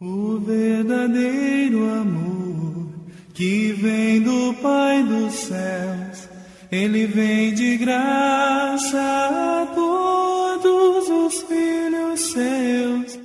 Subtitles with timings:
[0.00, 2.86] O verdadeiro amor
[3.34, 6.28] que vem do Pai dos céus,
[6.70, 13.18] ele vem de graça a todos os filhos seus.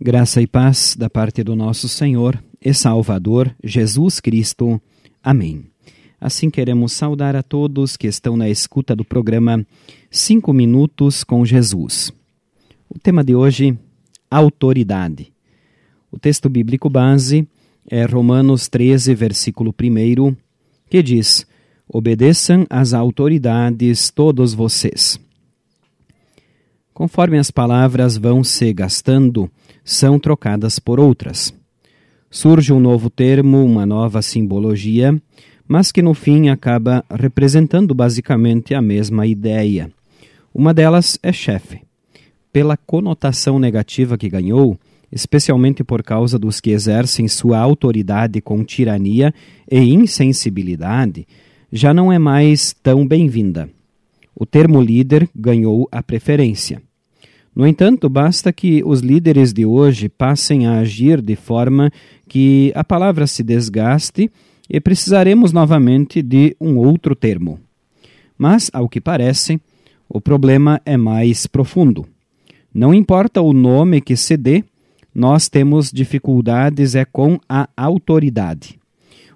[0.00, 4.82] Graça e paz da parte do nosso Senhor e Salvador Jesus Cristo.
[5.22, 5.66] Amém.
[6.20, 9.64] Assim queremos saudar a todos que estão na escuta do programa
[10.10, 12.12] Cinco Minutos com Jesus.
[12.88, 13.78] O tema de hoje
[14.30, 15.32] autoridade.
[16.10, 17.46] O texto bíblico base
[17.88, 20.36] é Romanos 13, versículo 1,
[20.88, 21.46] que diz:
[21.88, 25.20] Obedeçam às autoridades todos vocês.
[26.94, 29.50] Conforme as palavras vão se gastando,
[29.84, 31.54] são trocadas por outras.
[32.30, 35.20] Surge um novo termo, uma nova simbologia,
[35.66, 39.90] mas que no fim acaba representando basicamente a mesma ideia.
[40.52, 41.89] Uma delas é chefe
[42.52, 44.78] pela conotação negativa que ganhou,
[45.10, 49.34] especialmente por causa dos que exercem sua autoridade com tirania
[49.70, 51.26] e insensibilidade,
[51.72, 53.68] já não é mais tão bem-vinda.
[54.34, 56.82] O termo líder ganhou a preferência.
[57.54, 61.90] No entanto, basta que os líderes de hoje passem a agir de forma
[62.28, 64.30] que a palavra se desgaste
[64.68, 67.58] e precisaremos novamente de um outro termo.
[68.38, 69.60] Mas, ao que parece,
[70.08, 72.06] o problema é mais profundo.
[72.72, 74.62] Não importa o nome que se dê,
[75.12, 78.78] nós temos dificuldades é com a autoridade.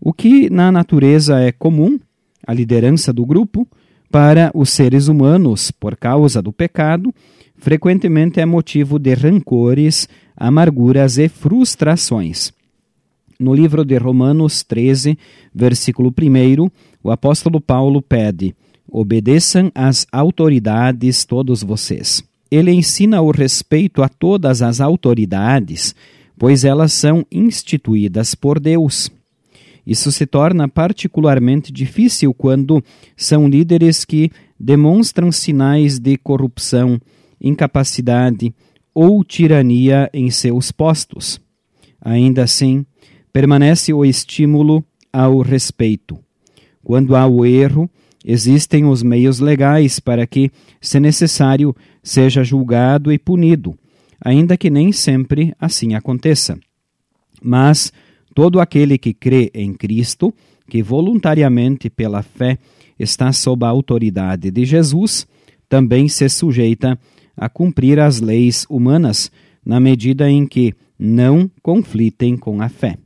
[0.00, 1.98] O que na natureza é comum,
[2.44, 3.68] a liderança do grupo,
[4.10, 7.14] para os seres humanos, por causa do pecado,
[7.56, 12.52] frequentemente é motivo de rancores, amarguras e frustrações.
[13.38, 15.16] No livro de Romanos 13,
[15.54, 16.68] versículo 1,
[17.02, 18.56] o apóstolo Paulo pede:
[18.90, 25.94] Obedeçam às autoridades todos vocês ele ensina o respeito a todas as autoridades,
[26.38, 29.10] pois elas são instituídas por Deus.
[29.86, 32.82] Isso se torna particularmente difícil quando
[33.16, 37.00] são líderes que demonstram sinais de corrupção,
[37.40, 38.54] incapacidade
[38.94, 41.40] ou tirania em seus postos.
[42.00, 42.84] Ainda assim,
[43.32, 46.18] permanece o estímulo ao respeito.
[46.82, 47.88] Quando há o erro,
[48.24, 50.50] existem os meios legais para que,
[50.80, 53.78] se necessário, seja julgado e punido,
[54.20, 56.58] ainda que nem sempre assim aconteça.
[57.42, 57.92] Mas
[58.34, 60.32] todo aquele que crê em Cristo,
[60.68, 62.58] que voluntariamente pela fé
[62.98, 65.26] está sob a autoridade de Jesus,
[65.68, 66.98] também se sujeita
[67.36, 69.30] a cumprir as leis humanas
[69.64, 72.98] na medida em que não conflitem com a fé.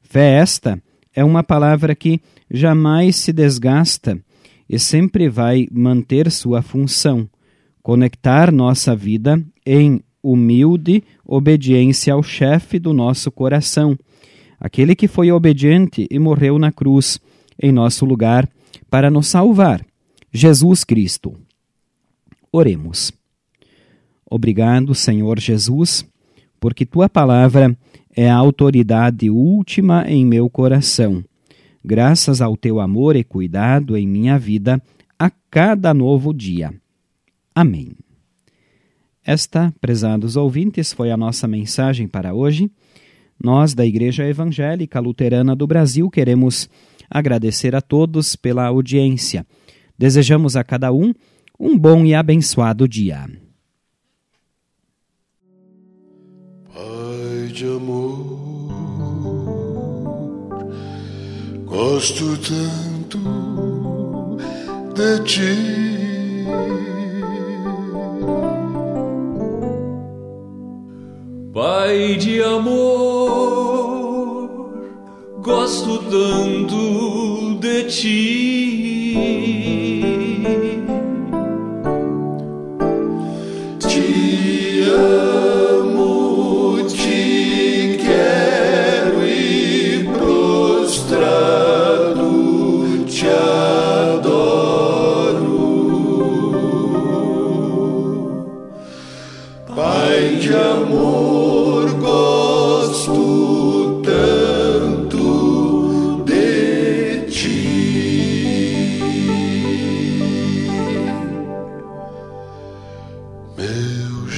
[0.00, 0.80] Fé esta
[1.14, 4.18] é uma palavra que jamais se desgasta
[4.68, 7.28] e sempre vai manter sua função,
[7.82, 13.98] conectar nossa vida em humilde obediência ao chefe do nosso coração,
[14.58, 17.18] aquele que foi obediente e morreu na cruz
[17.60, 18.48] em nosso lugar
[18.88, 19.84] para nos salvar,
[20.32, 21.34] Jesus Cristo.
[22.52, 23.12] Oremos.
[24.28, 26.04] Obrigado, Senhor Jesus,
[26.60, 27.76] porque tua palavra
[28.16, 31.24] é a autoridade última em meu coração.
[31.84, 34.82] Graças ao teu amor e cuidado em minha vida
[35.18, 36.74] a cada novo dia.
[37.54, 37.92] Amém.
[39.24, 42.70] Esta, prezados ouvintes, foi a nossa mensagem para hoje.
[43.42, 46.68] Nós, da Igreja Evangélica Luterana do Brasil, queremos
[47.08, 49.46] agradecer a todos pela audiência.
[49.98, 51.14] Desejamos a cada um
[51.58, 53.28] um bom e abençoado dia.
[57.52, 58.16] De amor,
[61.66, 63.18] gosto tanto
[64.94, 65.90] de ti
[71.52, 72.78] Pai de amor,
[75.42, 79.30] gosto tanto de ti.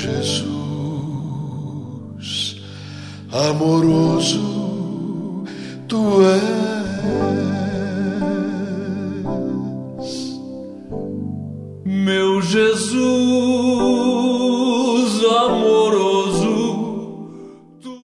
[0.03, 0.43] Jesus
[3.31, 5.45] amoroso,
[5.87, 7.23] tu és
[11.85, 13.32] meu Jesus.